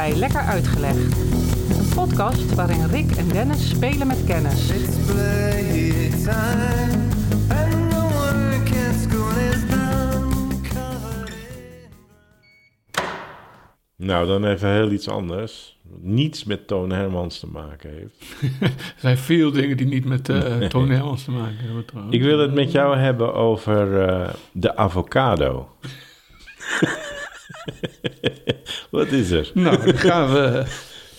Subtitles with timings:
[0.00, 1.16] bij Lekker Uitgelegd.
[1.78, 4.70] Een podcast waarin Rick en Dennis spelen met kennis.
[4.70, 6.28] It's playtime,
[7.48, 10.28] and the work at school is done.
[10.62, 11.34] Covered
[13.96, 15.78] Nou, dan even heel iets anders.
[15.82, 18.42] Wat Niets met Toon Hermans te maken heeft.
[18.60, 22.16] Er zijn veel dingen die niet met uh, Toon Hermans te maken hebben trouwens.
[22.16, 25.68] Ik wil het met jou hebben over eh, de avocado.
[28.90, 29.50] Wat is er?
[29.54, 30.64] Nou, dan gaan we...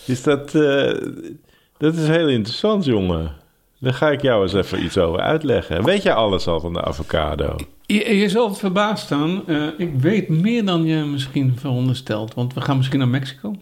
[0.06, 0.92] Is dat, eh,
[1.78, 3.32] dat is heel interessant, jongen.
[3.78, 5.84] Daar ga ik jou eens even iets over uitleggen.
[5.84, 7.56] Weet jij alles al van de avocado?
[7.86, 9.42] Je, je zal het verbaasd staan.
[9.46, 12.34] Eh, ik weet meer dan je misschien veronderstelt.
[12.34, 13.54] Want we gaan misschien naar Mexico.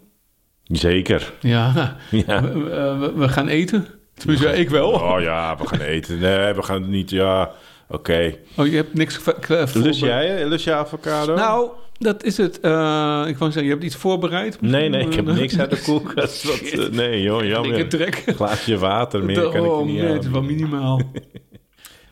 [0.64, 1.32] Zeker.
[1.40, 2.42] Ja, Ja.
[2.42, 3.86] we, we- we- we gaan eten.
[4.14, 4.90] Tenminste, ja, ik wel.
[4.90, 6.18] Oh ja, we gaan eten.
[6.18, 7.10] Nee, we gaan niet.
[7.10, 7.50] Ja,
[7.88, 8.34] oké.
[8.56, 9.98] Oh, je hebt niks ge- ge- Lus voorbereid.
[9.98, 10.48] jij?
[10.48, 11.34] Lus jij avocado?
[11.34, 12.60] Nou, dat is het.
[12.60, 14.60] Eh, ik wou zeggen, je hebt iets voorbereid.
[14.60, 16.42] nee, nee, ik heb Eh, niks uit de koelkast.
[16.48, 17.72] Wat, eh, nee, joh, jammer.
[17.72, 18.22] Dikke trek.
[18.36, 20.14] Glaasje water, meer kan ik oh, niet nee, aan.
[20.14, 21.00] het is wel minimaal.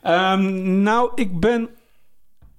[0.02, 1.68] Ehm, nou, ik ben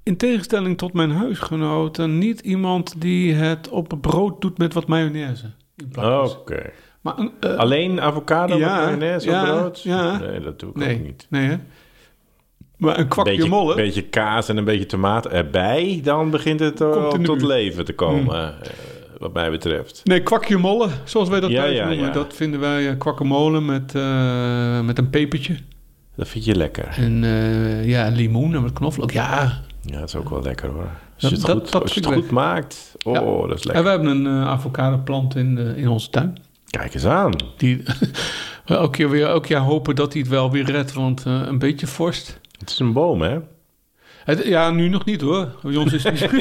[0.03, 5.51] in tegenstelling tot mijn huisgenoten niet iemand die het op brood doet met wat mayonaise.
[5.97, 6.71] Oké.
[7.01, 7.15] Maar,
[7.57, 9.81] Alleen avocado Ja, met mayonaise ja, op brood?
[9.81, 10.17] ja.
[10.19, 11.27] Nee, dat doe ik nee, ook niet.
[11.29, 11.57] nee hè?
[12.79, 13.75] Maar een kwakje Beetje, molle.
[13.75, 17.93] beetje kaas en een beetje tomaat erbij, dan begint het al de tot leven te
[17.93, 18.69] komen, eh,
[19.17, 20.01] wat mij betreft.
[20.03, 22.05] Nee, kwakje molle, zoals wij dat Ja, thuis ja, noemen.
[22.05, 22.11] ja.
[22.11, 25.55] Dat vinden wij uh, kwakkemolen met, eh, met een pepertje.
[26.15, 26.87] Dat vind je lekker.
[26.97, 29.11] En eh, ja, limoen en wat knoflook.
[29.11, 30.81] Ja, Ja, dat is ook wel lekker hoor.
[30.81, 30.89] Als
[31.21, 33.13] Dat- je het dat- goed, dat als je vind het ik goed maakt, oh,
[33.47, 33.83] dat is en lekker.
[33.83, 36.37] we hebben een eh avocado plant in, eh, in onze tuin.
[36.69, 37.31] Kijk eens aan.
[37.57, 37.83] Die
[38.91, 41.87] keer weer, elk jaar hopen dat hij het wel weer redt, want eh, een beetje
[41.87, 42.38] vorst.
[42.59, 43.37] Het is een boom, hè?
[44.23, 45.47] Het, ja, nu nog niet hoor.
[45.63, 46.31] Bij ons is het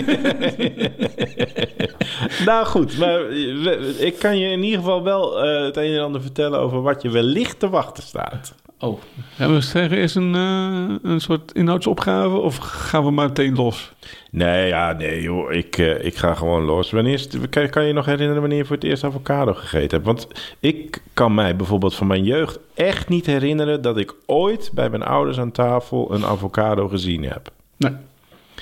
[2.46, 6.02] nou goed, maar we- ik kan je in ieder geval wel eh, het een en
[6.02, 8.54] ander vertellen over wat je wellicht te wachten staat.
[8.80, 9.00] Oh.
[9.34, 13.92] Hebben we zeggen eerst een, eh, een soort inhoudsopgave of gaan we maar meteen los?
[14.30, 16.90] Nee, ja, nee joh, ik, eh, ik ga gewoon los.
[16.90, 19.90] Wanneer is het- kan, kan je nog herinneren wanneer je voor het eerst avocado gegeten
[19.90, 20.04] hebt?
[20.06, 20.28] Want
[20.60, 23.82] ik kan mij bijvoorbeeld van mijn jeugd echt niet herinneren...
[23.82, 27.50] dat ik ooit bij mijn ouders aan tafel een avocado gezien heb.
[27.76, 27.92] Nee.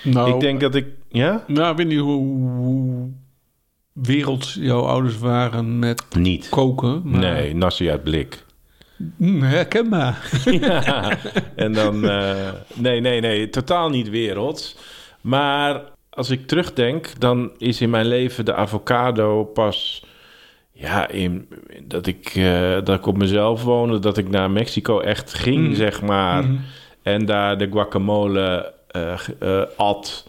[0.03, 0.87] Nou, Ik denk dat ik...
[1.09, 1.44] Ja?
[1.47, 3.09] Nou, ik weet niet hoe,
[3.93, 6.48] werelds jouw ouders waren met Niet.
[6.48, 7.00] koken.
[7.04, 8.44] Maar, Nee, nasi uit blik.
[9.17, 10.31] Mm, herkenbaar.
[10.61, 11.17] ja,
[11.57, 12.09] en dan...
[12.09, 12.34] eh,
[12.75, 14.77] nee, nee, nee, totaal niet werelds.
[15.21, 15.81] Maar
[16.11, 20.05] als ik terugdenk, dan is in mijn leven de avocado pas...
[20.73, 21.49] Ja, in,
[21.83, 25.75] dat, ik, eh, dat ik op mezelf woonde, dat ik naar Mexico echt ging, Mhm.
[25.75, 26.43] zeg maar.
[26.45, 26.57] Mhm.
[27.03, 30.28] En daar de guacamole eh, at.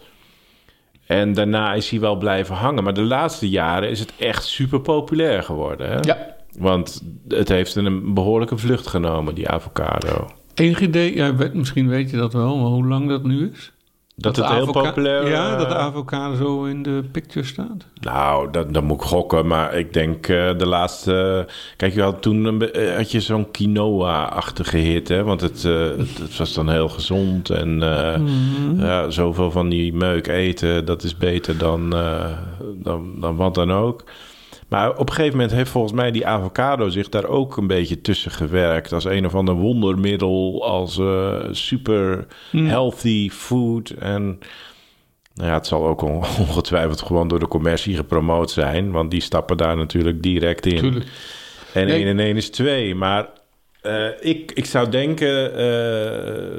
[1.06, 2.84] En daarna is hij wel blijven hangen.
[2.84, 5.88] Maar de laatste jaren is het echt super populair geworden.
[5.88, 5.98] Hè?
[6.00, 6.36] Ja.
[6.58, 10.26] Want het heeft een behoorlijke vlucht genomen, die avocado.
[10.54, 13.72] Enig idee, ja, weet- misschien weet je dat wel, maar hoe lang dat nu is?
[14.20, 17.86] Dat, het heel populair Ja, eh, dat de avocado zo in de picture staat.
[18.00, 19.46] Nou, dat, dat moet ik gokken.
[19.46, 21.46] Maar ik denk eh, de laatste...
[21.76, 25.22] Kijk, je had toen eh, had je zo'n quinoa-achtige hit, hè?
[25.24, 27.50] Want het, eh, het, het was dan heel gezond.
[27.50, 28.80] En eh, Mhm.
[28.84, 32.26] ja, zoveel van die meuk eten, dat is beter dan, eh,
[32.74, 34.04] dan, dan wat dan ook.
[34.68, 38.00] Maar op een gegeven moment heeft volgens mij die avocado zich daar ook een beetje
[38.00, 38.92] tussen gewerkt.
[38.92, 42.66] Als een of ander wondermiddel, als eh, super Hmm.
[42.66, 43.90] healthy food.
[43.90, 44.22] En
[45.34, 46.16] nou ja, het zal ook on-
[46.48, 48.90] ongetwijfeld gewoon door de commercie gepromoot zijn.
[48.90, 50.76] Want die stappen daar natuurlijk direct in.
[50.78, 51.06] Tuurlijk.
[51.74, 51.96] En Nee.
[52.04, 52.94] 1 en 1 is 2.
[52.94, 53.28] Maar
[53.80, 55.54] eh, ik, ik zou denken...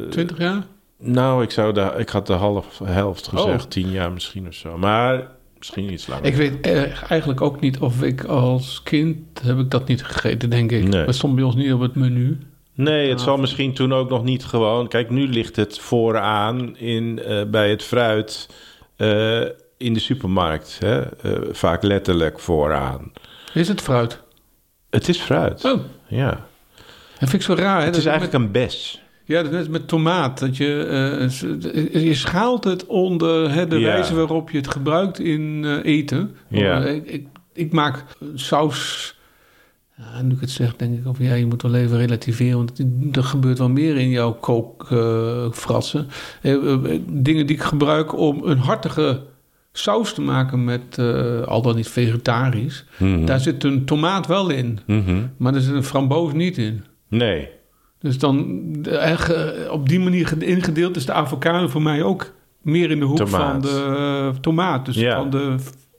[0.03, 0.63] eh, 20 jaar?
[0.97, 3.63] nou, ik, zou de, ik had de half, helft gezegd.
[3.63, 3.69] Oh.
[3.69, 4.77] Tien jaar misschien of zo.
[4.77, 5.27] Maar
[5.59, 6.25] misschien iets langer.
[6.25, 10.49] Ik weet eh, eigenlijk ook niet of ik als kind heb ik dat niet gegeten,
[10.49, 10.87] denk ik.
[10.87, 11.05] Nee.
[11.05, 12.37] Dat stond bij ons niet op het menu.
[12.73, 14.87] Nee, het zal misschien toen ook nog niet gewoon...
[14.87, 18.49] Kijk, nu ligt het vooraan in, eh, bij het fruit
[18.95, 19.41] eh,
[19.77, 20.77] in de supermarkt.
[20.79, 21.01] Hè?
[21.51, 23.11] Vaak letterlijk vooraan.
[23.53, 24.21] Is het fruit?
[24.89, 26.29] Het is fruit, Oh, ja.
[27.19, 27.77] dat vind ik zo raar.
[27.79, 27.83] Hè?
[27.83, 29.01] Het Dat is met- eigenlijk een bes.
[29.29, 30.39] Ja, dat is met tomaat.
[30.39, 30.83] Dat je,
[31.21, 31.45] eh, s-
[32.03, 33.85] je schaalt het onder hè, de Ja.
[33.85, 36.35] wijze waarop je het gebruikt in eh, eten.
[36.47, 36.83] Ja.
[36.85, 38.03] Eh, Ik, ik, ik maak
[38.35, 39.17] saus.
[39.97, 42.57] Ja, nu ik het zeg, denk ik of ja, je moet wel even relativeren.
[42.57, 42.83] Want
[43.17, 46.07] er gebeurt wel meer in jouw kookfratsen.
[47.07, 49.21] dingen die ik gebruik om een hartige
[49.71, 52.85] saus te maken met eh, al dan niet vegetarisch.
[52.97, 53.25] Mhm.
[53.25, 55.17] Daar zit een tomaat wel in, Mhm.
[55.37, 56.83] maar er zit een framboos niet in.
[57.09, 57.49] Nee.
[57.99, 58.37] Dus dan
[59.69, 63.17] op die manier ge- ingedeeld is de avocado voor mij ook meer in de hoek
[63.17, 63.51] Tomaat.
[63.51, 63.95] van de
[64.33, 64.85] eh, tomaat.
[64.85, 65.15] Dus Ja.
[65.15, 65.55] van de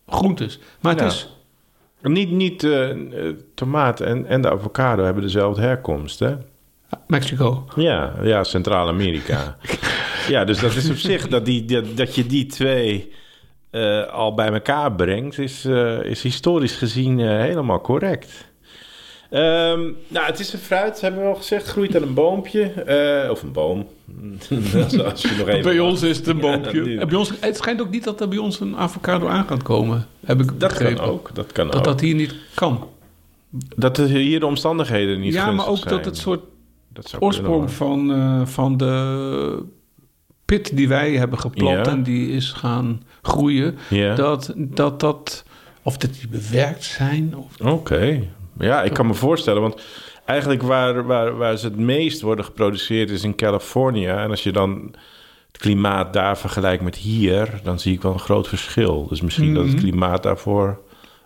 [0.06, 0.58] groentes.
[0.80, 1.06] Maar het Ja.
[1.06, 1.34] is
[2.02, 2.96] Niet, niet eh, eh,
[3.54, 6.34] tomaat en, en de avocado hebben dezelfde herkomst, hè?
[7.06, 7.64] Mexico.
[7.76, 9.56] Ja, ja Centraal-Amerika.
[10.28, 13.12] ja, dus dat is op zich dat, die, dat, dat je die twee
[14.10, 15.64] al bij elkaar brengt, is,
[16.02, 18.49] is historisch gezien helemaal correct.
[19.30, 21.66] Ehm, nou, het is een fruit, hebben we al gezegd.
[21.66, 22.62] Groeit aan een boompje.
[22.72, 23.86] eh, of een boom.
[25.04, 27.06] Als je nog even Bij ons is het een boompje.
[27.06, 30.06] bij ons, het schijnt ook niet dat er bij ons een avocado aan gaat komen.
[30.26, 31.30] Heb ik Dat kan ook.
[31.34, 31.84] Dat kan Dat ook.
[31.84, 32.84] dat hier niet kan.
[33.76, 35.94] Dat er hier de omstandigheden niet ja, maar ook zijn.
[35.94, 36.40] dat het soort
[36.92, 39.62] Dat oorsprong van, eh, van de
[40.44, 41.92] pit die wij hebben geplant Ja.
[41.92, 44.14] en die is gaan groeien, Ja.
[44.14, 45.44] dat, dat dat,
[45.82, 47.34] of dat die bewerkt zijn,
[47.64, 48.22] Oké.
[48.60, 49.80] Ja, ik kan me voorstellen, want
[50.24, 54.06] eigenlijk waar, waar, waar ze het meest worden geproduceerd is in Californië.
[54.06, 54.94] En als je dan
[55.46, 59.06] het klimaat daar vergelijkt met hier, dan zie ik wel een groot verschil.
[59.08, 59.82] Dus misschien dat het Mhm.
[59.82, 60.80] klimaat daarvoor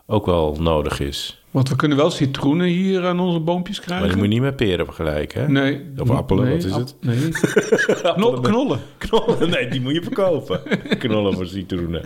[0.06, 1.42] ook wel nodig is.
[1.50, 4.08] Want we kunnen wel citroenen hier aan onze boompjes Maar krijgen.
[4.10, 5.48] je moet niet met peren vergelijken, hè?
[5.48, 5.80] Nee.
[5.98, 6.96] Of appelen, nee, wat is het?
[7.00, 7.28] Nee.
[8.14, 8.80] Knol- knollen.
[8.98, 10.62] Knollen, nee, die moet je verkopen.
[10.98, 12.04] Knollen voor citroenen.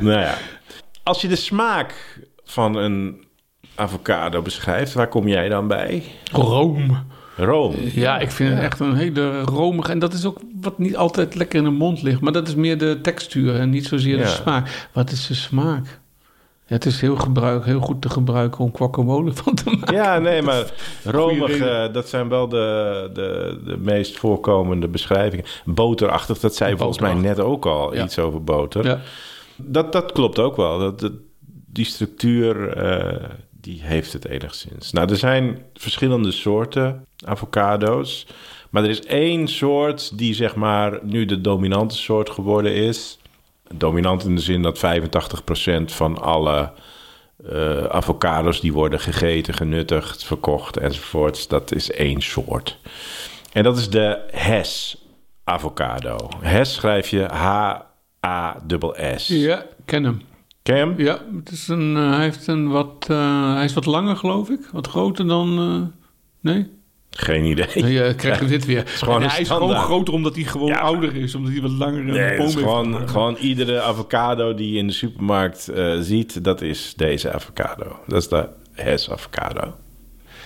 [0.00, 0.34] nou ja,
[1.02, 3.24] als je de smaak van een
[3.80, 6.02] avocado beschrijft, waar kom jij dan bij?
[6.32, 6.98] Room.
[7.36, 7.74] Room.
[7.94, 9.90] Ja, ik vind het echt een hele romige.
[9.90, 12.20] En dat is ook wat niet altijd lekker in de mond ligt.
[12.20, 14.22] Maar dat is meer de textuur en niet zozeer Ja.
[14.22, 14.88] de smaak.
[14.92, 15.98] Wat is de smaak?
[16.66, 19.94] Ja, het is heel, gebruik, heel goed te gebruiken om guacamole van te maken.
[19.94, 20.64] Ja, nee, maar
[21.04, 25.44] romig, eh, dat zijn wel de, de, de meest voorkomende beschrijvingen.
[25.64, 28.04] Boterachtig, dat zei volgens mij net ook al Ja.
[28.04, 28.84] iets over boter.
[28.86, 29.00] Ja.
[29.56, 30.78] Dat, dat klopt ook wel.
[30.78, 31.12] Dat, dat-
[31.72, 33.28] die structuur, eh,
[33.60, 34.92] die heeft het enigszins.
[34.92, 38.26] Nou, er zijn verschillende soorten avocado's.
[38.70, 43.18] Maar er is één soort die zeg maar nu de dominante soort geworden is.
[43.74, 44.82] Dominant in de zin dat 85%
[45.84, 46.72] van alle
[47.48, 52.78] eh, avocados die worden gegeten, genuttigd, verkocht enzovoorts, dat is één soort.
[53.52, 55.04] En dat is de Hes
[55.44, 56.28] avocado.
[56.40, 57.86] Hes schrijf je H-A-S-S.
[59.28, 60.28] Ja, ken hem.
[60.62, 60.94] Hem?
[60.96, 64.50] Ja, het is een, eh, hij, heeft een wat, eh, hij is wat langer, geloof
[64.50, 64.68] ik.
[64.72, 65.58] Wat groter dan...
[65.58, 65.82] eh,
[66.40, 66.66] nee?
[67.10, 67.66] Geen idee.
[67.74, 68.86] Nee, krijgen we dit weer.
[68.86, 71.34] gewoon En hij is gewoon groter omdat hij gewoon Ja, ouder is.
[71.34, 74.78] Omdat hij wat langer in Nee, de boom is gewoon, gewoon iedere avocado die je
[74.78, 75.70] in de supermarkt
[76.00, 77.98] ziet, dat is deze avocado.
[78.06, 79.74] Dat is de Hes avocado.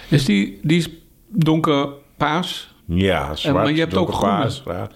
[0.09, 0.89] Is die, die is
[1.29, 2.75] donkerpaars?
[2.87, 4.91] Ja, zwart, maar je hebt ook ja.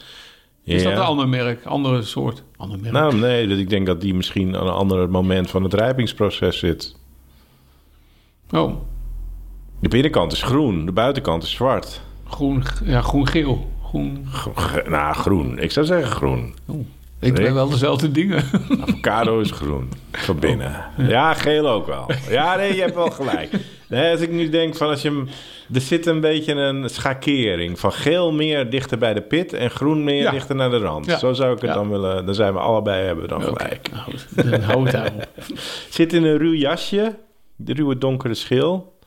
[0.68, 0.88] Is Ja.
[0.90, 1.64] dat een ander merk?
[1.64, 2.42] Andere soort?
[2.56, 2.92] Ander merk?
[2.92, 6.58] Nou, nee, dat- ik denk dat die misschien aan een ander moment van het rijpingsproces
[6.58, 6.96] zit.
[8.50, 8.72] Oh,
[9.80, 12.00] De binnenkant is groen, de buitenkant is zwart.
[12.28, 13.70] groen, ja, groen-geel.
[13.90, 14.26] Groen.
[14.88, 15.58] Nou, groen.
[15.58, 16.54] Ik zou zeggen groen.
[17.20, 17.42] Ik Nee.
[17.42, 18.44] ben wel dezelfde dingen.
[18.80, 19.88] Avocado is groen.
[20.12, 20.84] Van binnen.
[20.96, 22.10] Ja, geel ook wel.
[22.28, 23.50] Ja, nee, je hebt wel gelijk.
[23.88, 25.28] Nee, als ik nu denk van als je hem...
[25.74, 29.52] Er zit een beetje een schakering van geel meer dichter bij de pit...
[29.52, 30.30] en groen meer Ja.
[30.30, 31.06] dichter naar de rand.
[31.06, 31.18] Ja.
[31.18, 31.76] Zo zou ik het Ja.
[31.76, 32.26] dan willen...
[32.26, 33.88] Dan zijn we allebei, hebben we dan gelijk.
[33.92, 35.28] Nou, dan hou het daarop.
[35.90, 37.16] Zit in een ruw jasje.
[37.56, 38.98] De ruwe donkere schil.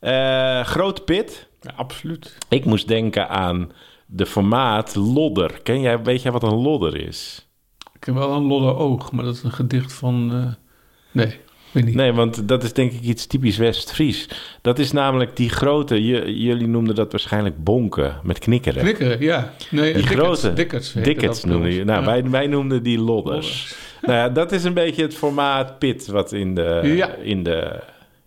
[0.00, 1.48] Eh grote pit.
[1.60, 2.36] Ja, absoluut.
[2.48, 3.72] Ik moest denken aan
[4.06, 5.60] de formaat Lodder.
[5.62, 7.46] Ken jij, weet jij wat een lodder is?
[7.94, 10.30] Ik heb wel een lodder oog, maar dat is een gedicht van...
[10.32, 10.52] eh,
[11.10, 11.40] nee,
[11.76, 11.94] weet niet.
[11.94, 14.28] Nee, want dat is denk ik iets typisch West-Fries.
[14.62, 16.04] Dat is namelijk die grote,
[16.42, 18.82] jullie noemden dat waarschijnlijk bonken met knikkeren.
[18.82, 19.52] Knikkeren, ja.
[19.70, 20.52] Nee, Die grote.
[20.52, 21.84] Dat bij noemden je.
[21.84, 22.06] Nou, Ja.
[22.06, 23.74] wij, wij noemden die lodders.
[24.02, 27.14] nou ja, dat is een beetje het formaat pit wat in de, Ja.
[27.14, 27.80] in de,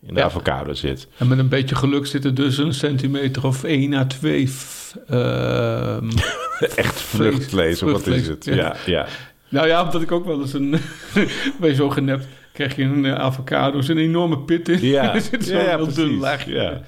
[0.07, 0.25] in de Ja.
[0.25, 1.07] avocado zit.
[1.17, 4.95] En met een beetje geluk zit er dus een centimeter of 1 à 2 f-
[5.07, 6.09] ehm,
[6.75, 8.45] Echt vruchtvlees, of wat is het?
[8.45, 8.53] ja.
[8.55, 9.05] Ja, ja.
[9.49, 10.75] Nou ja, omdat ik ook wel eens een...
[11.59, 12.25] bij zo genept
[12.59, 14.81] krijg je een eh, avocado, een enorme pit in.
[14.81, 16.53] Ja, er zit zo'n ja, ja, heel dun laagje.
[16.53, 16.81] Ja.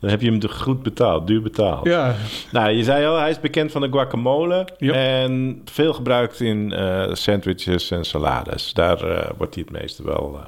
[0.00, 1.86] Dan heb je hem goed betaald, duur betaald.
[1.86, 2.14] Ja,
[2.52, 4.64] Nou, je zei al, hij is bekend van de guacamole.
[4.78, 8.72] En veel gebruikt in eh, sandwiches en salades.
[8.72, 10.40] Daar eh, wordt hij het meeste wel...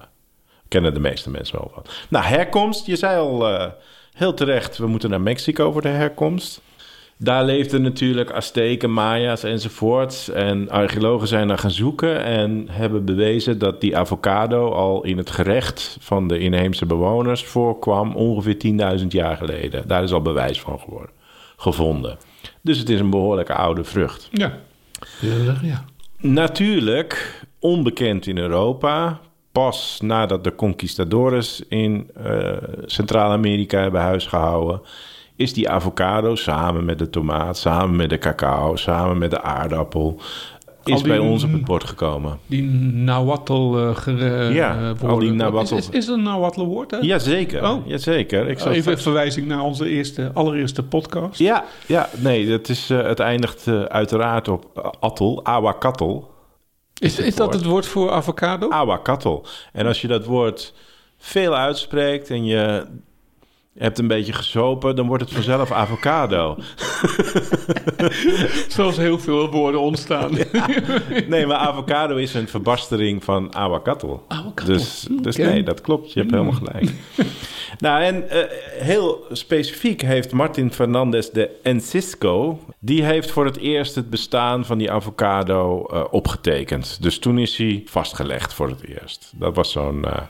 [0.69, 1.85] kennen de meeste mensen wel van.
[2.09, 2.87] Nou, herkomst.
[2.87, 3.73] Je zei al
[4.13, 6.61] heel terecht, we moeten naar Mexico voor de herkomst.
[7.23, 10.29] Daar leefden natuurlijk Azteken, Maya's enzovoorts.
[10.29, 15.31] En archeologen zijn naar gaan zoeken en hebben bewezen dat die avocado al in het
[15.31, 18.57] gerecht van de inheemse bewoners voorkwam ongeveer
[19.01, 19.89] 10.000 jaar geleden.
[19.89, 21.11] Daar is al bewijs van geworden,
[21.57, 22.19] gevonden.
[22.61, 24.29] Dus het is een behoorlijke oude vrucht.
[24.33, 24.59] ja.
[25.63, 25.85] ja.
[26.19, 29.21] Natuurlijk onbekend in Europa.
[29.53, 34.81] Pas nadat de conquistadores in eh, Centraal-Amerika hebben huisgehouden,
[35.43, 40.21] is die avocado samen met de tomaat, samen met de cacao, samen met de aardappel
[40.85, 42.39] is die- bij ons op het bord gekomen.
[42.47, 45.31] Die Nahuatl eh gere- Ja, eh, al die.
[45.33, 46.91] Nahuatl- Is, is, is een Nahuatl woord?
[46.91, 46.97] Hè?
[47.01, 47.87] Jazeker, Oh.
[47.87, 48.49] jazeker.
[48.49, 51.39] Ik zal Even verwijzing naar onze eerste, allereerste podcast.
[51.39, 56.31] Ja, ja, nee, het, is, eh, het eindigt eh, uiteraard op uh, attel, awakattel.
[57.01, 58.71] Is, is dat het woord voor avocado?
[58.71, 59.47] Awakattel.
[59.73, 60.75] En als je dat woord
[61.19, 62.87] veel uitspreekt en je
[63.79, 66.57] hebt een beetje gezopen, dan wordt het vanzelf avocado.
[68.69, 70.31] Zoals heel veel woorden ontstaan.
[71.29, 74.25] Nee, maar avocado is een verbastering van awakattel.
[74.29, 74.73] Avocado.
[74.73, 76.13] Dus, dus nee, dat klopt.
[76.13, 76.91] Je hebt helemaal gelijk.
[77.79, 78.45] nou, en eh,
[78.83, 82.61] heel specifiek heeft Martin Fernandez de Encisco...
[82.79, 87.03] die heeft voor het eerst het bestaan van die avocado eh, opgetekend.
[87.03, 89.33] Dus toen is hij vastgelegd voor het eerst.
[89.37, 90.23] Dat was zo'n eh,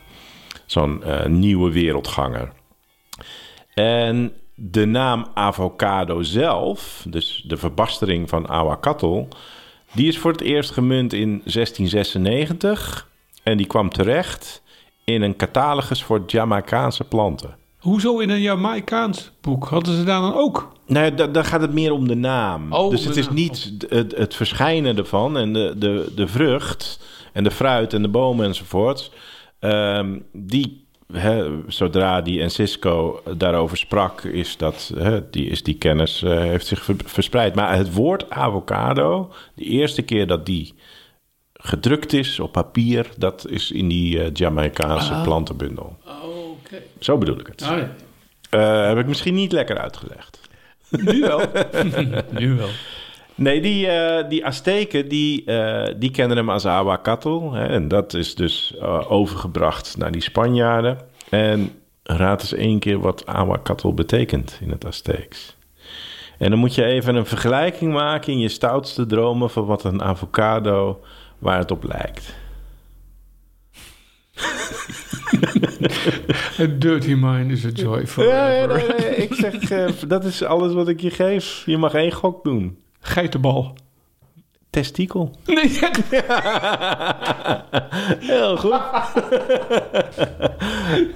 [0.67, 2.53] zo'n nieuwe wereldganger.
[3.75, 9.29] En de naam avocado zelf, dus de verbastering van awakattel...
[9.93, 13.09] die is voor het eerst gemunt in 1696...
[13.43, 14.63] en die kwam terecht
[15.05, 17.57] in een catalogus voor Jamaicaanse planten.
[17.79, 19.65] Hoezo in een Jamaicaans boek?
[19.65, 20.73] Hadden ze daar dan ook?
[20.87, 22.73] Nee, da- daar gaat het meer om de naam.
[22.73, 27.01] Oh, dus het is niet het, het verschijnen ervan en de, de, de vrucht
[27.33, 29.11] en de fruit en de bomen enzovoort.
[29.59, 30.82] Ehm, die,
[31.13, 36.67] hè, zodra die Encisco daarover sprak, is, dat, hè, die, is die kennis eh, heeft
[36.67, 37.55] zich ver- verspreid.
[37.55, 40.75] Maar het woord avocado, de eerste keer dat die
[41.53, 45.23] gedrukt is op papier, dat is in die eh, Jamaicaanse Ah.
[45.23, 45.97] plantenbundel.
[46.25, 46.83] Oké.
[46.99, 47.63] Zo bedoel ik het.
[48.51, 50.41] Eh, heb ik misschien niet lekker uitgelegd.
[50.91, 51.41] Nu wel.
[52.39, 52.69] nu wel.
[53.35, 57.55] Nee, die, eh, die Azteken, die, eh, die kenden hem als Ahuacatl.
[57.55, 60.99] En dat is dus eh, overgebracht naar die Spanjaarden.
[61.29, 61.71] En
[62.03, 65.57] raad eens één keer wat Ahuacatl betekent in het Azteeks.
[66.39, 69.51] En dan moet je even een vergelijking maken in je stoutste dromen...
[69.51, 71.01] van wat een avocado,
[71.39, 72.35] waar het op lijkt.
[76.61, 79.19] A dirty mind is a joy forever.
[79.19, 81.63] ik zeg, dat is alles wat ik je geef.
[81.67, 82.82] Je mag één gok doen.
[83.05, 83.75] Geitenbal.
[84.71, 85.31] Testikel.
[85.47, 85.69] Nee,
[88.19, 88.81] Heel goed.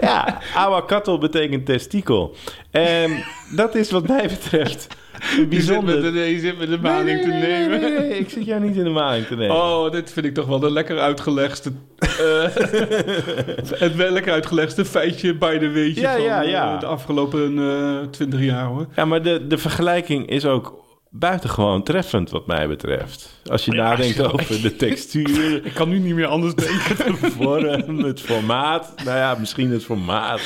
[0.00, 2.34] ja, awakatl betekent testikel.
[2.70, 3.24] En
[3.54, 4.86] dat is wat mij betreft
[5.20, 6.02] je zit, met bijzonder.
[6.12, 7.80] de, je zit met de maling te Nee, nee, nee, nemen.
[8.08, 9.56] nee, ik zit jou niet in de maling te nemen.
[9.56, 11.72] Oh, dit vind ik toch wel de lekker uitgelegste...
[11.98, 12.42] eh,
[13.80, 16.76] het wel lekker uitgelegste feitje bij de weetje Ja, van ja, eh, ja.
[16.76, 18.86] de afgelopen eh, twintig jaar, hoor.
[18.96, 20.84] Ja, maar de, de vergelijking is ook
[21.18, 23.40] buitengewoon treffend wat mij betreft.
[23.44, 26.96] Als je Ja, nadenkt over de textuur, Ik kan nu niet meer anders denken.
[27.20, 28.92] de vorm, het formaat.
[29.04, 30.40] Nou ja, misschien het formaat.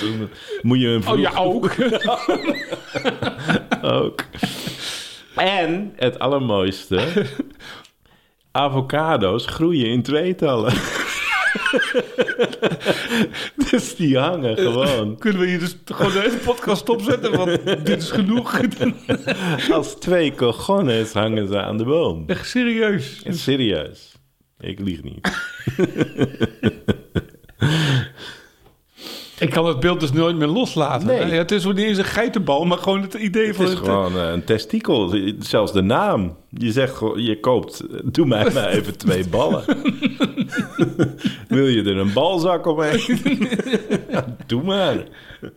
[0.63, 1.75] Moet je een Oh ja, vroeg- ook.
[3.83, 4.25] ook.
[5.35, 7.01] En het allermooiste.
[8.53, 10.73] Avocado's groeien in tweetallen.
[13.71, 15.17] dus die hangen gewoon.
[15.19, 17.37] Kunnen we hier dus gewoon deze podcast stopzetten?
[17.37, 18.61] Want dit is genoeg.
[19.73, 22.25] Als twee cojones hangen ze aan de boom.
[22.27, 23.23] Echt serieus.
[23.29, 24.13] Serieus.
[24.61, 25.29] Ik lieg niet.
[29.39, 31.07] Ik kan het beeld dus nooit meer loslaten.
[31.07, 31.27] Nee.
[31.27, 33.65] Ja, het is niet eens een geitenbal, maar gewoon het idee Het van...
[33.65, 35.15] is het- gewoon eh, een testikel.
[35.39, 36.37] Zelfs de naam.
[36.51, 39.65] Je zegt, je koopt, doe mij maar even twee ballen.
[41.49, 43.19] Wil je er een balzak omheen?
[44.11, 44.97] Ja, doe maar.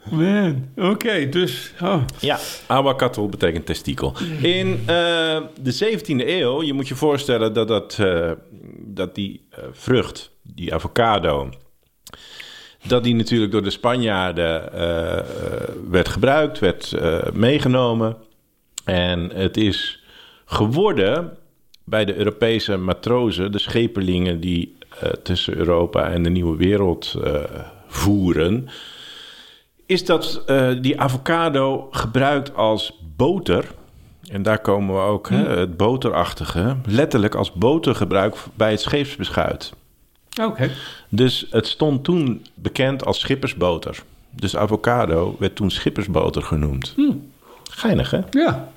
[0.10, 1.74] Man, oké, dus...
[1.82, 2.02] Oh.
[2.20, 4.14] Ja, awakatl betekent testikel.
[4.42, 8.32] In eh, de 17e eeuw, je moet je voorstellen dat, dat, eh,
[8.78, 11.50] dat die eh, vrucht, die avocado,
[12.88, 15.26] dat die natuurlijk door de Spanjaarden eh, eh,
[15.90, 18.18] werd gebruikt, werd eh, meegenomen.
[18.86, 20.04] En het is
[20.46, 21.38] geworden
[21.84, 27.36] bij de Europese matrozen, de schepelingen die eh, tussen Europa en de nieuwe wereld eh,
[27.88, 28.70] voeren
[29.86, 33.72] is dat eh, die avocado gebruikt als boter.
[34.32, 36.76] En daar komen we ook, hè, het boterachtige.
[36.86, 39.74] Letterlijk als botergebruik bij het scheepsbeschuit.
[40.42, 40.72] Oké.
[41.10, 44.04] Dus het stond toen bekend als schippersboter.
[44.30, 46.96] Dus avocado werd toen schippersboter genoemd.
[47.72, 48.20] Geinig, hè?
[48.30, 48.72] Ja.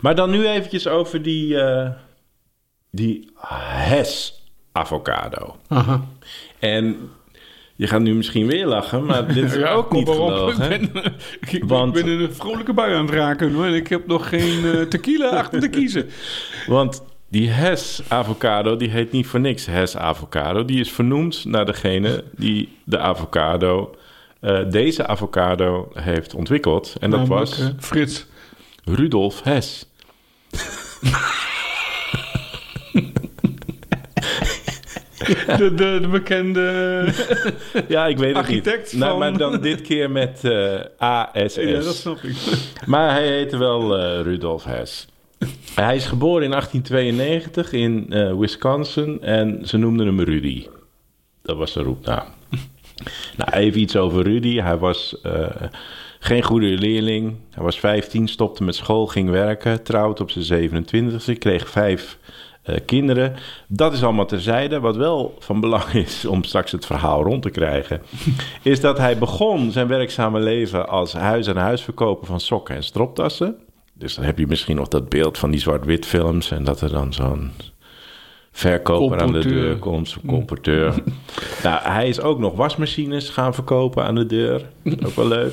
[0.00, 1.90] Maar dan nu eventjes over die, eh
[2.90, 4.35] die Hes
[4.76, 5.56] avocado.
[5.68, 6.04] Aha.
[6.58, 7.10] En
[7.76, 10.72] je gaat nu misschien weer lachen, maar dit is Ja, ook niet gelogen.
[10.72, 11.14] Ik ben,
[11.50, 13.64] ik, Want- ik ben in een vrolijke bui aan het raken hoor.
[13.66, 16.08] En ik heb nog geen eh, tequila achter te kiezen.
[16.66, 20.64] Want die Hes avocado, die heet niet voor niks Hes avocado.
[20.64, 23.94] Die is vernoemd naar degene die de avocado,
[24.40, 26.94] eh, deze avocado heeft ontwikkeld.
[27.00, 28.26] En dat was eh, Frits.
[28.84, 29.86] Rudolf Hes.
[35.58, 37.04] De, de, de bekende...
[37.88, 39.00] Ja, ik weet het Architect niet.
[39.00, 41.54] Nou, maar dan dit keer met eh, ASS.
[41.54, 42.36] Ja, dat snap ik.
[42.86, 45.06] Maar hij heette wel eh, Rudolf Hess.
[45.74, 50.66] Hij is geboren in 1892 in eh, Wisconsin en ze noemden hem Rudy.
[51.42, 52.26] Dat was zijn roepnaam.
[53.36, 54.60] nou, even iets over Rudy.
[54.60, 55.16] Hij was
[56.18, 57.36] geen goede leerling.
[57.50, 62.18] Hij was 15, stopte met school, ging werken, trouwd op zijn 27e, kreeg vijf
[62.66, 63.34] eh, kinderen.
[63.66, 64.80] Dat is allemaal terzijde.
[64.80, 68.02] Wat wel van belang is om straks het verhaal rond te krijgen,
[68.62, 73.56] is dat hij begon zijn werkzame leven als huis- en huisverkoper van sokken en stroptassen.
[73.92, 76.90] Dus dan heb je misschien nog dat beeld van die zwart-wit films en dat er
[76.90, 77.50] dan zo'n
[78.52, 80.94] verkoper aan de deur komt, zo'n colporteur.
[81.62, 84.62] nou, hij is ook nog wasmachines gaan verkopen aan de deur.
[85.04, 85.52] Ook wel leuk.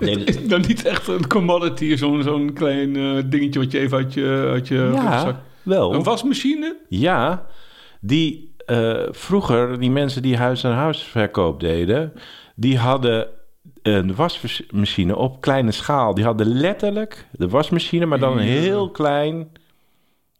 [0.00, 3.96] Nee, Is dan niet echt een commodity, zo'n zo'n klein eh, dingetje wat je even
[3.96, 5.42] uit je, uit je ja.
[5.68, 5.94] Wel.
[5.94, 6.76] Een wasmachine?
[6.88, 7.46] Ja,
[8.00, 12.12] die eh, vroeger, die mensen die huis aan huis verkoop deden,
[12.54, 13.26] die hadden
[13.82, 16.14] een wasmachine op kleine schaal.
[16.14, 19.48] Die hadden letterlijk de wasmachine, maar dan heel klein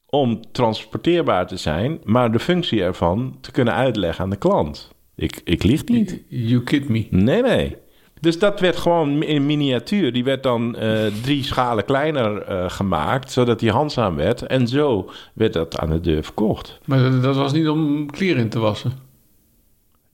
[0.06, 4.92] om transporteerbaar te zijn, maar de functie ervan te kunnen uitleggen aan de klant.
[5.14, 6.22] Ik, ik lieg niet.
[6.28, 7.06] You kid me.
[7.10, 7.76] Nee, nee.
[8.20, 10.12] Dus dat werd gewoon in miniatuur.
[10.12, 14.42] Die werd dan eh, drie schalen kleiner eh, gemaakt, zodat die handzaam werd.
[14.42, 16.78] En zo werd dat aan de deur verkocht.
[16.84, 18.92] Maar dat, dat was niet om kleren in te wassen.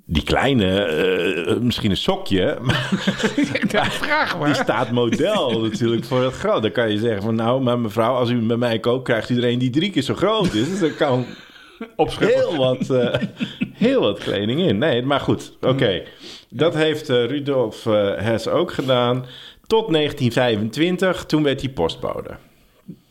[0.06, 2.90] Die kleine, eh, misschien een sokje, maar
[3.68, 6.62] Ja, vraag die staat model natuurlijk voor het groot.
[6.62, 9.36] Dan kan je zeggen van nou, maar mevrouw, als u bij mij koopt, krijgt u
[9.36, 10.68] er een die drie keer zo groot is.
[10.68, 11.24] Dus dan kan
[11.96, 13.20] heel wat, eh,
[13.86, 14.78] heel wat kleding in.
[14.78, 16.02] Nee, maar goed, oké.
[16.50, 19.26] Dat heeft eh, Rudolf eh, Hess ook gedaan.
[19.66, 22.30] Tot 1925, toen werd hij postbode.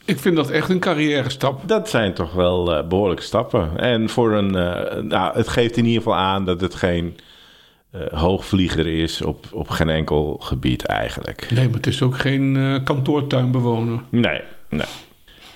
[0.05, 1.67] Ik vind dat echt een carrière stap.
[1.67, 3.77] Dat zijn toch wel eh, behoorlijke stappen.
[3.77, 4.51] En voor een,
[5.07, 7.15] nou, het geeft in ieder geval aan dat het geen
[8.11, 11.51] hoogvlieger is op, op geen enkel gebied eigenlijk.
[11.51, 13.99] Nee, maar het is ook geen eh, kantoortuinbewoner.
[14.09, 14.87] Nee, nee.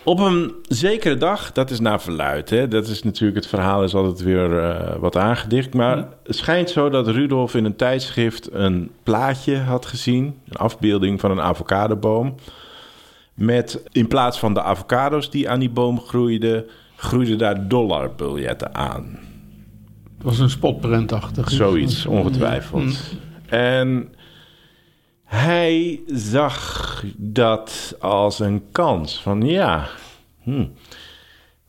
[0.07, 2.67] Op een zekere dag, dat is naar verluid, hè?
[2.67, 5.73] dat is natuurlijk het verhaal is altijd weer eh, wat aangedicht.
[5.73, 11.19] Maar het schijnt zo dat Rudolf in een tijdschrift een plaatje had gezien, een afbeelding
[11.19, 12.35] van een avocadoboom.
[13.33, 16.65] Met in plaats van de avocado's die aan die boom groeiden,
[16.95, 19.19] groeiden daar dollarbiljetten aan.
[20.17, 21.49] Het was een spotprentachtig.
[21.49, 22.99] Zoiets, ongetwijfeld.
[23.45, 24.09] En
[25.27, 29.21] hij zag dat als een kans.
[29.21, 29.87] Van ja,
[30.43, 30.65] hm,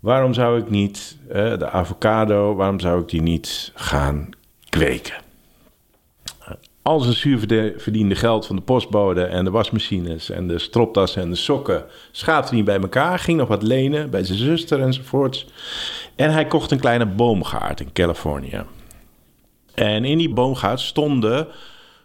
[0.00, 4.28] waarom zou ik niet eh, de avocado, waarom zou ik die niet gaan
[4.68, 5.14] kweken?
[6.82, 11.22] Al zijn zuur verde- verdiende geld van de postbode en de wasmachines en de stroptassen
[11.22, 13.18] en de sokken schaapte hij bij elkaar.
[13.18, 15.46] Ging nog wat lenen bij zijn zuster enzovoorts.
[16.16, 18.64] En hij kocht een kleine boomgaard in Californië.
[19.74, 21.48] En in die boomgaard stonden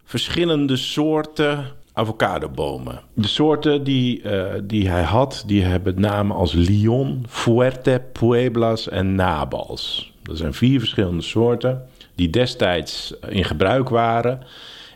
[0.04, 3.02] verschillende soorten avocadobomen.
[3.13, 9.16] De soorten die, eh, die hij had, die hebben namen als Lyon, Fuerte, Pueblas en
[9.16, 10.13] Nabals.
[10.24, 14.42] Dat zijn vier verschillende soorten die destijds in gebruik waren.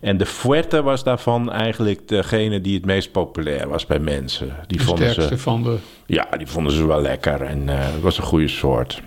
[0.01, 4.55] En de Fuerte was daarvan eigenlijk degene die het meest populair was bij mensen.
[4.67, 5.77] Die De vonden sterkste ze, van de...
[6.05, 9.01] ja, die vonden ze wel lekker en eh, het was een goede soort.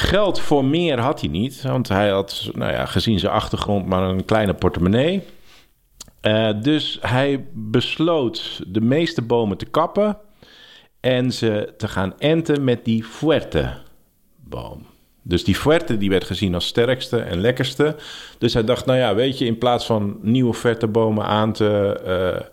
[0.00, 4.02] Geld voor meer had hij niet, want hij had, nou ja, gezien zijn achtergrond, maar
[4.02, 5.22] een kleine portemonnee.
[6.20, 10.18] Eh, dus hij besloot de meeste bomen te kappen
[11.00, 14.86] en ze te gaan enten met die Fuerte-boom.
[15.22, 17.96] Dus die Fuerte die werd gezien als sterkste en lekkerste.
[18.38, 22.46] Dus hij dacht, nou ja, weet je, in plaats van nieuwe Fuerte-bomen aan te, eh,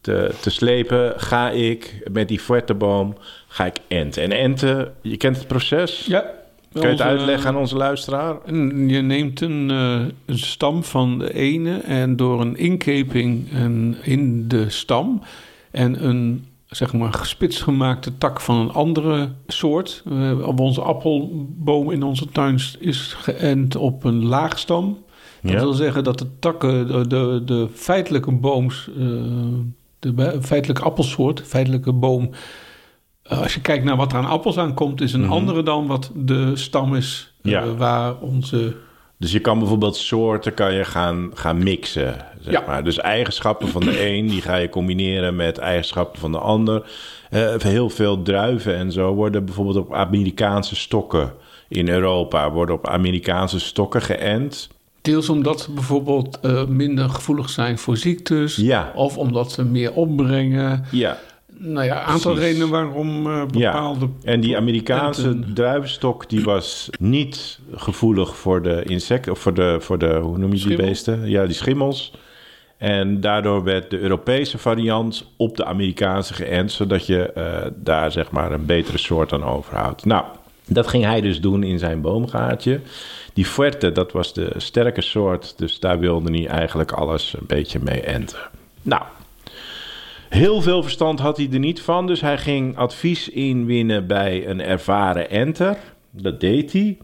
[0.00, 3.16] te, te slepen, ga ik met die Fuerte-boom
[3.48, 4.22] ga ik enten.
[4.22, 6.06] En enten, je kent het proces?
[6.06, 6.42] Ja.
[6.74, 8.52] Kan je het uitleggen aan onze luisteraar?
[8.86, 14.48] Je neemt een, eh, een stam van de ene en door een inkeping en in
[14.48, 15.22] de stam
[15.70, 20.02] en een zeg maar gespitst gemaakte tak van een andere soort.
[20.10, 24.98] Eh, op onze appelboom in onze tuin is geënt op een laagstam.
[25.42, 25.58] Dat Ja.
[25.58, 29.04] wil zeggen dat de takken, de, de, de feitelijke booms, eh,
[29.98, 32.30] de feitelijke appelsoort, feitelijke boom.
[33.24, 35.32] Eh, als je kijkt naar wat er aan appels aankomt, is een Mhm.
[35.32, 38.76] andere dan wat de stam is eh, waar onze.
[39.18, 42.16] Dus je kan bijvoorbeeld soorten kan je gaan, gaan mixen.
[42.40, 42.62] Zeg Ja.
[42.66, 42.84] maar.
[42.84, 46.82] Dus eigenschappen van de een die ga je combineren met eigenschappen van de ander.
[47.30, 51.32] Eh, heel veel druiven en zo worden bijvoorbeeld op Amerikaanse stokken
[51.68, 54.68] in Europa worden op Amerikaanse stokken geënt.
[55.02, 58.56] Deels omdat ze bijvoorbeeld minder gevoelig zijn voor ziektes.
[58.56, 58.92] Ja.
[58.94, 60.84] Of omdat ze meer opbrengen.
[60.90, 61.18] Ja,
[61.72, 62.50] nou ja, aantal Precies.
[62.50, 63.70] redenen waarom eh, Ja.
[63.72, 64.08] bepaalde...
[64.22, 65.54] En die Amerikaanse Enten.
[65.54, 70.52] druivenstok die was niet gevoelig voor de insecten, of voor de, voor de hoe noem
[70.54, 71.28] je die beesten?
[71.30, 72.12] Ja, die schimmels.
[72.76, 78.30] En daardoor werd de Europese variant op de Amerikaanse geënt, zodat je eh, daar zeg
[78.30, 80.04] maar een betere soort aan overhoudt.
[80.04, 80.24] Nou,
[80.66, 82.80] dat ging hij dus doen in zijn boomgaatje.
[83.32, 87.78] Die Fuerte, dat was de sterke soort, dus daar wilde hij eigenlijk alles een beetje
[87.82, 88.38] mee enten.
[88.82, 89.02] Nou,
[90.34, 94.60] Heel veel verstand had hij er niet van, dus hij ging advies inwinnen bij een
[94.60, 95.76] ervaren enter.
[96.10, 96.98] Dat deed hij.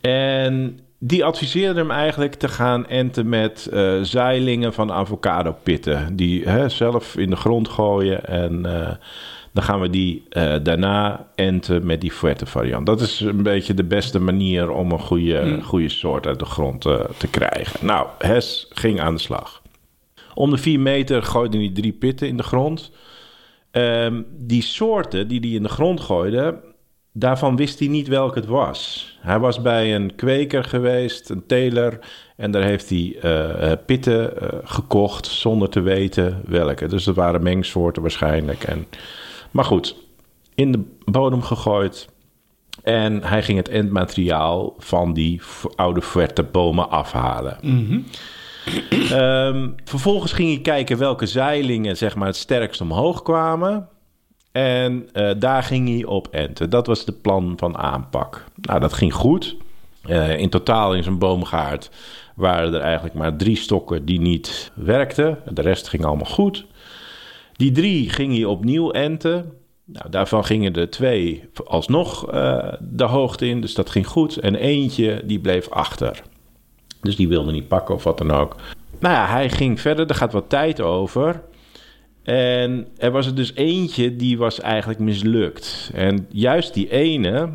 [0.00, 6.16] En die adviseerde hem eigenlijk te gaan enten met eh zeilingen van avocadopitten.
[6.16, 8.94] Die hè, zelf in de grond gooien en eh,
[9.52, 12.86] dan gaan we die eh, daarna enten met die fuerte variant.
[12.86, 16.80] Dat is een beetje de beste manier om een goede, goede soort uit de grond
[17.16, 17.86] te krijgen.
[17.86, 19.64] Nou, Hes ging aan de slag.
[20.36, 22.90] Om de vier meter gooide hij drie pitten in de grond.
[23.70, 26.60] Ehm, die soorten die hij in de grond gooide,
[27.12, 29.10] daarvan wist hij niet welke het was.
[29.20, 31.98] Hij was bij een kweker geweest, een teler,
[32.36, 36.86] en daar heeft hij eh, eh, pitten eh, gekocht zonder te weten welke.
[36.86, 38.62] Dus dat waren mengsoorten waarschijnlijk.
[38.62, 38.86] En,
[39.50, 39.96] maar goed,
[40.54, 42.08] in de bodem gegooid.
[42.82, 45.40] En hij ging het endmateriaal van die
[45.76, 46.02] oude
[46.52, 47.58] bomen afhalen.
[49.10, 53.88] Ehm, vervolgens ging hij kijken welke zeilingen zeg maar, het sterkst omhoog kwamen.
[54.52, 56.70] En eh, daar ging hij op enten.
[56.70, 58.44] Dat was de plan van aanpak.
[58.54, 59.56] Nou, dat ging goed.
[60.02, 61.90] Eh, in totaal in zijn boomgaard
[62.34, 65.38] waren er eigenlijk maar drie stokken die niet werkten.
[65.48, 66.66] De rest ging allemaal goed.
[67.52, 69.52] Die drie ging hij opnieuw enten.
[69.84, 74.36] Nou, daarvan gingen er twee alsnog eh, de hoogte in, dus dat ging goed.
[74.36, 76.22] En eentje die bleef achter.
[77.06, 78.56] Dus die wilde niet pakken of wat dan ook.
[78.98, 80.08] Nou ja, hij ging verder.
[80.08, 81.42] Er gaat wat tijd over.
[82.22, 85.90] En er was er dus eentje die was eigenlijk mislukt.
[85.94, 87.50] En juist die ene,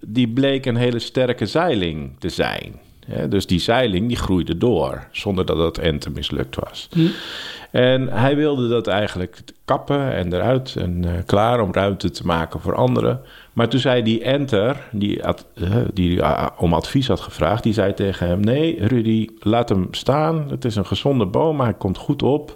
[0.00, 2.80] die bleek een hele sterke zeiling te zijn.
[3.06, 6.88] Hè, dus die zeiling die groeide door, zonder dat het ente mislukt was.
[7.70, 12.60] En hij wilde dat eigenlijk kappen en eruit en eh, klaar om ruimte te maken
[12.60, 13.20] voor anderen.
[13.52, 17.72] Maar toen zei die enter, die, ad- eh, die ah, om advies had gevraagd, die
[17.72, 18.40] zei tegen hem...
[18.40, 20.46] Nee, Rudy, laat hem staan.
[20.50, 22.54] Het is een gezonde boom, maar hij komt goed op.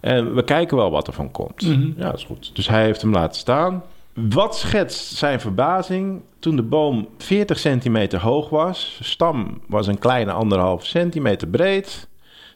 [0.00, 1.62] En we kijken wel wat er van komt.
[1.96, 2.50] Ja, dat is goed.
[2.54, 3.82] Dus hij heeft hem laten staan.
[4.16, 8.98] Wat schetst zijn verbazing toen de boom 40 centimeter hoog was.
[9.02, 12.08] Stam was een kleine anderhalf centimeter breed.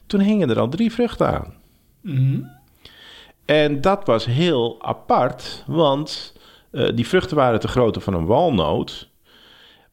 [0.07, 1.53] Toen hingen er al drie vruchten aan.
[3.45, 6.35] En dat was heel apart, want
[6.71, 9.09] eh, die vruchten waren te grootte van een walnoot.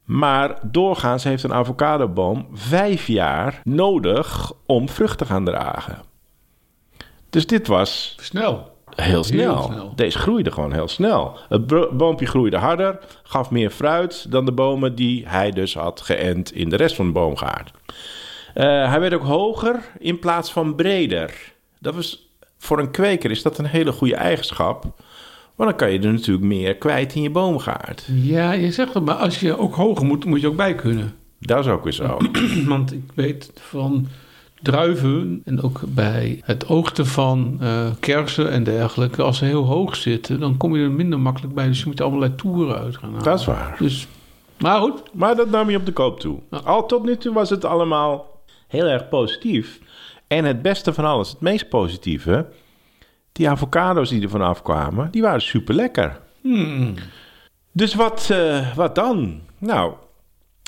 [0.05, 6.03] Maar doorgaans heeft een avocadoboom vijf jaar nodig om vrucht te gaan dragen.
[7.31, 8.78] Dus dit was Snel.
[9.03, 9.55] Heel snel.
[9.55, 9.93] Heel snel.
[9.95, 11.39] Deze groeide gewoon heel snel.
[11.49, 16.53] Het boompje groeide harder, gaf meer fruit dan de bomen die hij dus had geënt
[16.53, 17.71] in de rest van de boomgaard.
[18.55, 21.53] Eh, hij werd ook hoger in plaats van breder.
[21.79, 24.83] Dat was, voor een kweker is dat een hele goede eigenschap.
[25.57, 28.05] Want dan kan je er natuurlijk meer kwijt in je boomgaard.
[28.13, 31.15] Ja, je zegt het, maar als je ook hoger moet, moet je ook bij kunnen.
[31.41, 32.17] Dat is ook weer zo.
[32.67, 34.09] Want ik weet van
[34.63, 39.23] druiven en ook bij het oogsten van eh, kersen en dergelijke.
[39.23, 41.67] Als ze heel hoog zitten, dan kom je er minder makkelijk bij.
[41.67, 43.25] Dus je moet allerlei toeren uit gaan halen.
[43.25, 43.77] Dat is waar.
[43.79, 44.07] Dus,
[44.59, 46.39] maar goed, Maar dat nam je op de koop toe.
[46.65, 49.81] Al tot nu toe was het allemaal heel erg positief.
[50.27, 52.47] En het beste van alles, het meest positieve...
[53.33, 56.21] die avocado's die er vanaf kwamen, die waren super lekker.
[57.73, 59.41] Dus wat, eh, wat dan?
[59.59, 59.93] Nou,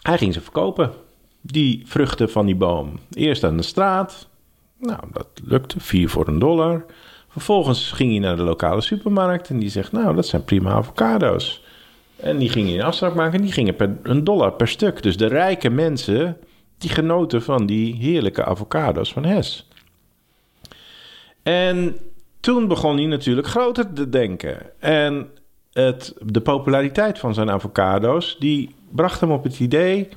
[0.02, 0.92] hij ging ze verkopen.
[1.40, 2.98] Die vruchten van die boom.
[3.12, 4.28] Eerst aan de straat.
[4.78, 5.80] Nou, dat lukte.
[5.80, 6.84] Vier voor een dollar.
[7.28, 9.48] Vervolgens ging hij naar de lokale supermarkt.
[9.48, 11.64] En die zegt, nou, dat zijn prima avocado's.
[12.16, 13.38] En die gingen in afspraak maken.
[13.38, 15.02] En die gingen per een dollar per stuk.
[15.02, 16.36] Dus de rijke mensen,
[16.78, 19.68] die genoten van die heerlijke avocado's van Hes.
[21.42, 21.96] En
[22.40, 24.80] toen begon hij natuurlijk groter te denken.
[24.80, 25.28] En
[25.72, 30.08] het, de populariteit van zijn avocado's, die bracht hem op het idee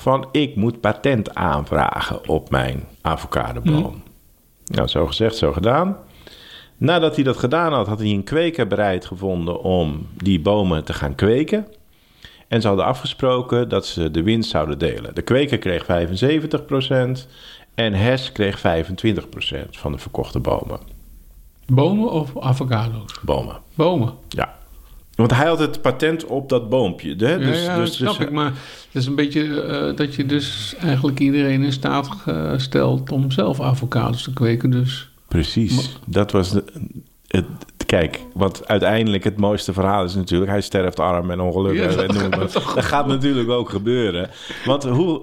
[0.00, 4.02] van ik moet patent aanvragen op mijn avocadoboom.
[4.64, 5.96] Nou, zo gezegd, zo gedaan.
[6.76, 10.92] Nadat hij dat gedaan had, had hij een kweker bereid gevonden om die bomen te
[10.92, 11.66] gaan kweken.
[12.48, 15.14] En ze hadden afgesproken dat ze de winst zouden delen.
[15.14, 17.26] De kweker kreeg 75%
[17.74, 18.62] en Hes kreeg 25%
[19.70, 20.78] van de verkochte bomen.
[21.66, 23.20] bomen of avocado's?
[23.22, 24.12] Bomen, Bomen.
[24.28, 24.58] ja.
[25.20, 27.14] Want hij had het patent op dat boompje.
[27.18, 27.32] Hè?
[27.32, 28.32] Ja, Dus, ja, dus, dat snap dus- ik.
[28.32, 32.08] Maar het is een beetje eh, dat je dus eigenlijk iedereen in staat
[32.56, 34.70] stelt om zelf avocados te kweken.
[34.70, 35.98] Dus Precies.
[36.06, 36.64] Dat was de,
[37.26, 37.44] het,
[37.90, 40.50] Kijk, want uiteindelijk het mooiste verhaal is natuurlijk...
[40.50, 41.94] hij sterft arm en ongelukkig.
[41.94, 42.48] Ja, en dat maar.
[42.48, 44.30] gaat dat gaat natuurlijk ook gebeuren.
[44.64, 45.22] Want hoe...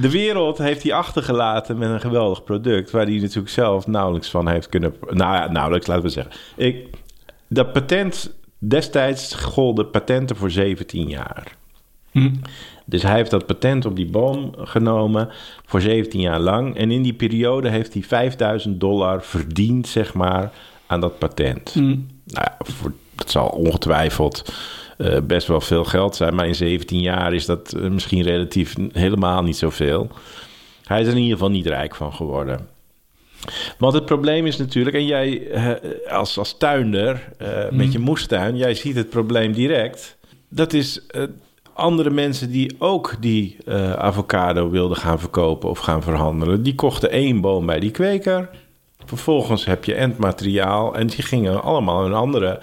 [0.00, 2.90] De wereld heeft hij achtergelaten met een geweldig product...
[2.90, 4.94] waar hij natuurlijk zelf nauwelijks van heeft kunnen...
[5.00, 6.32] Nou ja, nauwelijks, laten we zeggen.
[6.56, 6.86] Ik,
[7.48, 8.34] dat patent...
[8.68, 11.56] Destijds golden patenten voor 17 jaar.
[12.10, 12.30] Hm.
[12.84, 15.28] Dus hij heeft dat patent op die boom genomen
[15.66, 16.76] voor 17 jaar lang.
[16.76, 20.52] En in die periode heeft hij 5000 dollar verdiend, zeg maar,
[20.86, 21.72] aan dat patent.
[21.72, 21.80] Hm.
[21.80, 24.52] Nou ja, voor, dat zal ongetwijfeld
[24.98, 26.34] eh, best wel veel geld zijn.
[26.34, 30.08] Maar in 17 jaar is dat eh, misschien relatief helemaal niet zoveel.
[30.84, 32.68] Hij is er in ieder geval niet rijk van geworden.
[33.78, 38.56] Want het probleem is natuurlijk, en jij eh, als, als tuinder eh, met je moestuin,
[38.56, 40.16] jij ziet het probleem direct.
[40.48, 41.22] Dat is eh,
[41.72, 43.56] andere mensen die ook die
[43.96, 46.62] avocado wilden gaan verkopen of gaan verhandelen.
[46.62, 48.48] Die kochten één boom bij die kweker.
[49.04, 52.60] Vervolgens heb je entmateriaal en die gingen allemaal hun andere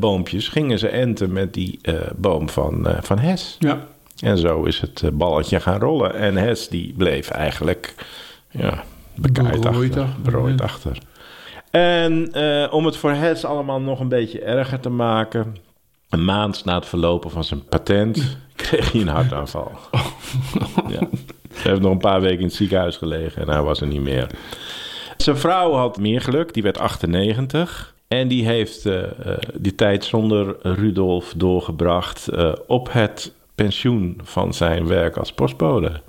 [0.00, 1.80] boompjes, gingen ze enten met die
[2.16, 3.56] boom van, van Hes.
[3.58, 3.86] Ja.
[4.20, 6.14] En zo is het balletje gaan rollen.
[6.14, 7.94] En Hes die bleef eigenlijk
[8.50, 10.08] ja, bekaaid achter.
[10.22, 10.64] berooid ja.
[10.64, 10.98] achter.
[11.72, 15.56] En eh, om het voor Hes allemaal nog een beetje erger te maken...
[16.08, 18.36] een maand na het verlopen van zijn patent...
[18.56, 19.70] kreeg hij een hartaanval.
[20.88, 20.98] Ja.
[21.52, 23.42] Hij heeft nog een paar weken in het ziekenhuis gelegen...
[23.42, 24.26] en hij was er niet meer.
[25.16, 27.94] Zijn vrouw had meer geluk, die werd 98...
[28.08, 32.28] En die heeft eh, eh, die tijd zonder Rudolf doorgebracht
[32.66, 36.00] op het pensioen van zijn werk als postbode.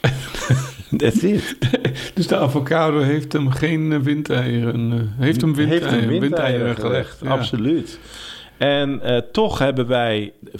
[0.96, 1.56] That's it.
[2.14, 4.92] Dus de avocado heeft hem geen eh, windeieren...
[4.92, 7.20] eh, heeft hem windeieren, Heeft hem windeieren gelegd.
[7.22, 7.30] Ja.
[7.30, 7.98] Absoluut.
[8.56, 10.52] En eh, toch hebben wij 85%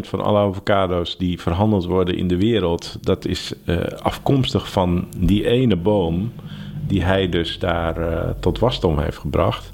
[0.00, 3.52] van alle avocado's die verhandeld worden in de wereld, dat is
[3.98, 6.32] afkomstig van die ene boom
[6.86, 7.96] die hij dus daar
[8.40, 9.72] tot wasdom heeft gebracht.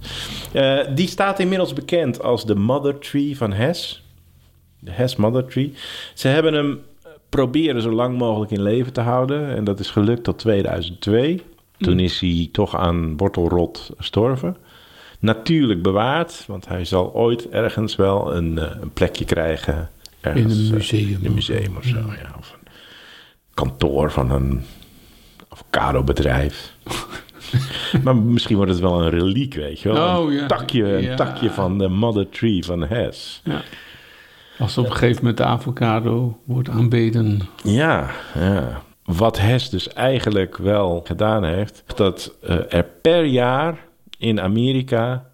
[0.95, 4.03] Die staat inmiddels bekend als de Mother Tree van Hess.
[4.79, 5.73] De Hess Mother Tree.
[6.15, 6.81] Ze hebben hem
[7.33, 9.57] proberen zo lang mogelijk in leven te houden.
[9.57, 11.43] En dat is gelukt tot 2002.
[11.79, 14.57] Toen is hij toch aan wortelrot gestorven.
[15.19, 19.91] Natuurlijk bewaard, want hij zal ooit ergens wel een, eh, een plekje krijgen.
[20.21, 22.35] Ergens, In een eh, museum in een of museum of zo, ja.
[22.39, 22.69] Of een
[23.55, 24.63] kantoor van een
[25.49, 26.73] avocado-bedrijf.
[28.05, 30.19] maar misschien wordt het wel een reliek, weet je wel.
[30.23, 30.47] Oh, een ja.
[30.47, 31.15] takje, een Ja.
[31.15, 33.41] takje van de Mother Tree van Hess.
[33.45, 33.63] Ja.
[34.63, 37.41] Als op een gegeven moment de avocado wordt aanbeden.
[37.63, 38.83] Ja, ja.
[39.05, 43.79] Wat Hess dus eigenlijk wel gedaan heeft, dat eh, er per jaar
[44.19, 45.27] in Amerika